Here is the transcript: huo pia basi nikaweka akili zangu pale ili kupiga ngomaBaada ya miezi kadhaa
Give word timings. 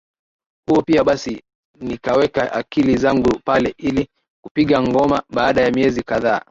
huo 0.67 0.81
pia 0.81 1.03
basi 1.03 1.41
nikaweka 1.79 2.53
akili 2.53 2.97
zangu 2.97 3.39
pale 3.45 3.75
ili 3.77 4.07
kupiga 4.43 4.81
ngomaBaada 4.81 5.61
ya 5.61 5.71
miezi 5.71 6.03
kadhaa 6.03 6.39